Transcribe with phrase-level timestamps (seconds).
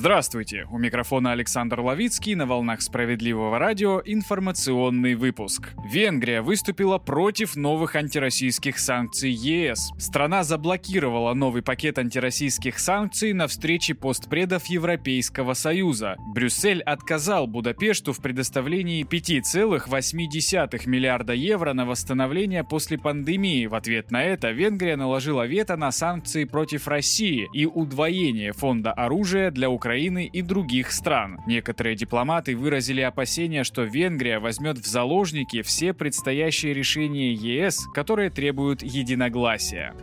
[0.00, 0.66] Здравствуйте!
[0.70, 5.74] У микрофона Александр Ловицкий на волнах справедливого радио информационный выпуск.
[5.84, 9.90] Венгрия выступила против новых антироссийских санкций ЕС.
[9.98, 16.16] Страна заблокировала новый пакет антироссийских санкций на встрече постпредов Европейского Союза.
[16.34, 23.66] Брюссель отказал Будапешту в предоставлении 5,8 миллиарда евро на восстановление после пандемии.
[23.66, 29.50] В ответ на это Венгрия наложила вето на санкции против России и удвоение фонда оружия
[29.50, 29.89] для Украины
[30.26, 31.40] и других стран.
[31.46, 38.82] Некоторые дипломаты выразили опасения, что Венгрия возьмет в заложники все предстоящие решения ЕС, которые требуют
[38.82, 39.94] единогласия.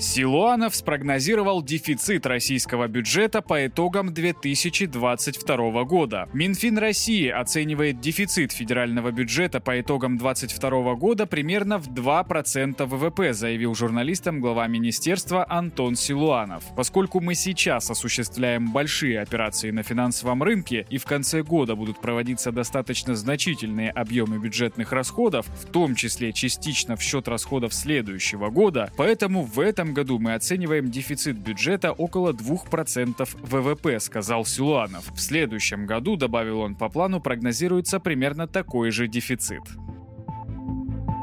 [0.00, 6.28] Силуанов спрогнозировал дефицит российского бюджета по итогам 2022 года.
[6.32, 13.74] Минфин России оценивает дефицит федерального бюджета по итогам 2022 года примерно в 2% ВВП, заявил
[13.74, 16.62] журналистам глава министерства Антон Силуанов.
[16.76, 22.52] Поскольку мы сейчас осуществляем большие операции на финансовом рынке и в конце года будут проводиться
[22.52, 29.42] достаточно значительные объемы бюджетных расходов, в том числе частично в счет расходов следующего года, поэтому
[29.42, 35.10] в этом этом году мы оцениваем дефицит бюджета около 2% ВВП, сказал Силуанов.
[35.14, 39.62] В следующем году, добавил он по плану, прогнозируется примерно такой же дефицит.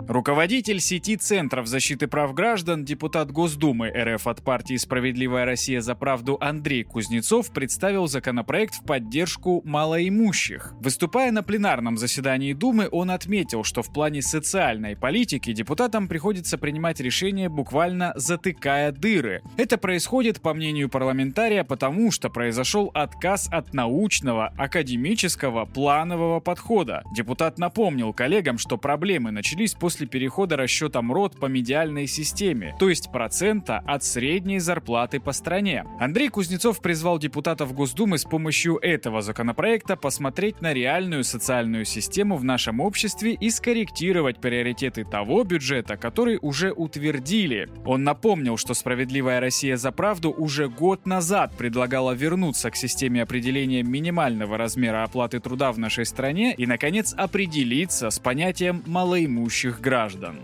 [0.08, 6.38] Руководитель сети Центров защиты прав граждан, депутат Госдумы РФ от партии «Справедливая Россия за правду»
[6.40, 10.74] Андрей Кузнецов представил законопроект в поддержку малоимущих.
[10.80, 17.00] Выступая на пленарном заседании Думы, он отметил, что в плане социальной политики депутатам приходится принимать
[17.00, 19.42] решения буквально затыкая дыры.
[19.58, 27.02] Это происходит, по мнению парламентария, потому что произошел отказ от научного, академического, планового подхода.
[27.12, 32.90] Депутат напомнил коллегам, что проблемы начались после после перехода расчета МРОД по медиальной системе, то
[32.90, 35.86] есть процента от средней зарплаты по стране.
[36.02, 42.44] Андрей Кузнецов призвал депутатов Госдумы с помощью этого законопроекта посмотреть на реальную социальную систему в
[42.44, 47.70] нашем обществе и скорректировать приоритеты того бюджета, который уже утвердили.
[47.86, 53.82] Он напомнил, что «Справедливая Россия за правду» уже год назад предлагала вернуться к системе определения
[53.82, 60.40] минимального размера оплаты труда в нашей стране и, наконец, определиться с понятием малоимущих граждан.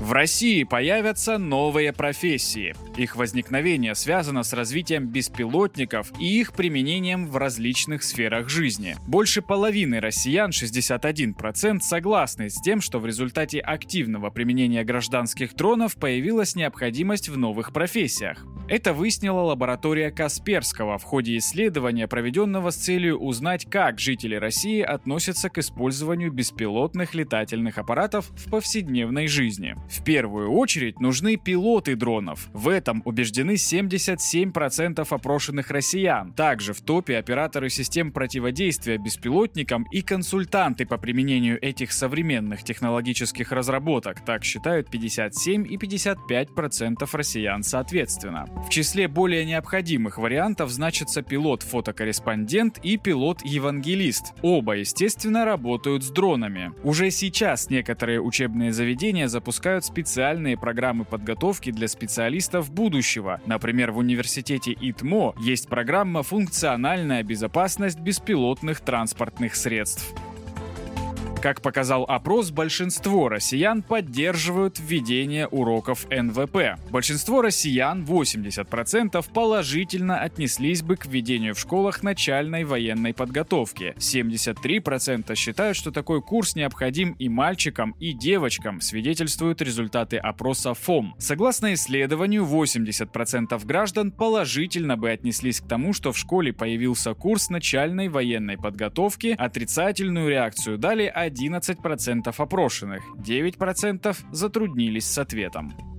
[0.00, 2.76] В России появятся новые профессии.
[2.96, 8.96] Их возникновение связано с развитием беспилотников и их применением в различных сферах жизни.
[9.06, 16.54] Больше половины россиян, 61%, согласны с тем, что в результате активного применения гражданских дронов появилась
[16.54, 18.46] необходимость в новых профессиях.
[18.68, 25.50] Это выяснила лаборатория Касперского в ходе исследования, проведенного с целью узнать, как жители России относятся
[25.50, 29.74] к использованию беспилотных летательных аппаратов в повседневной жизни.
[29.90, 32.48] В первую очередь нужны пилоты дронов.
[32.52, 36.32] В этом убеждены 77% опрошенных россиян.
[36.32, 44.24] Также в топе операторы систем противодействия беспилотникам и консультанты по применению этих современных технологических разработок.
[44.24, 48.46] Так считают 57 и 55% россиян соответственно.
[48.66, 54.34] В числе более необходимых вариантов значатся пилот-фотокорреспондент и пилот-евангелист.
[54.42, 56.72] Оба, естественно, работают с дронами.
[56.82, 63.40] Уже сейчас некоторые учебные заведения запускают специальные программы подготовки для специалистов будущего.
[63.46, 70.14] Например, в университете ИТМО есть программа «Функциональная безопасность беспилотных транспортных средств».
[71.44, 76.80] Как показал опрос, большинство россиян поддерживают введение уроков НВП.
[76.90, 83.94] Большинство россиян, 80%, положительно отнеслись бы к введению в школах начальной военной подготовки.
[83.98, 91.14] 73% считают, что такой курс необходим и мальчикам, и девочкам, свидетельствуют результаты опроса ФОМ.
[91.18, 98.08] Согласно исследованию, 80% граждан положительно бы отнеслись к тому, что в школе появился курс начальной
[98.08, 105.93] военной подготовки, отрицательную реакцию дали 11% опрошенных, 9% затруднились с ответом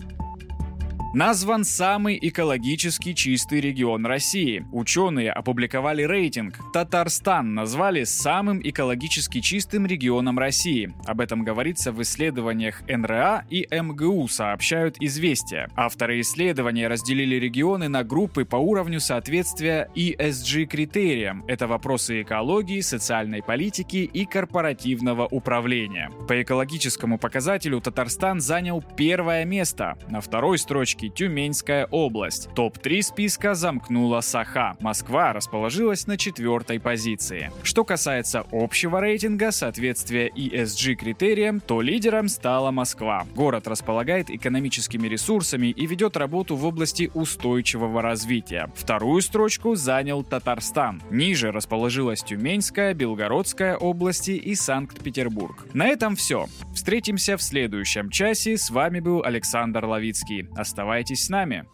[1.15, 4.65] назван самый экологически чистый регион России.
[4.73, 6.59] Ученые опубликовали рейтинг.
[6.73, 10.93] Татарстан назвали самым экологически чистым регионом России.
[11.05, 15.69] Об этом говорится в исследованиях НРА и МГУ, сообщают «Известия».
[15.77, 21.45] Авторы исследования разделили регионы на группы по уровню соответствия ESG-критериям.
[21.47, 26.11] Это вопросы экологии, социальной политики и корпоративного управления.
[26.27, 29.97] По экологическому показателю Татарстан занял первое место.
[30.09, 32.49] На второй строчке строчки Тюменская область.
[32.55, 34.75] Топ-3 списка замкнула Саха.
[34.79, 37.51] Москва расположилась на четвертой позиции.
[37.63, 43.25] Что касается общего рейтинга соответствия ESG критериям, то лидером стала Москва.
[43.35, 48.69] Город располагает экономическими ресурсами и ведет работу в области устойчивого развития.
[48.75, 51.01] Вторую строчку занял Татарстан.
[51.11, 55.65] Ниже расположилась Тюменская, Белгородская области и Санкт-Петербург.
[55.73, 56.47] На этом все.
[56.73, 58.57] Встретимся в следующем часе.
[58.57, 60.47] С вами был Александр Ловицкий.
[60.95, 61.65] Оставайтесь с нами.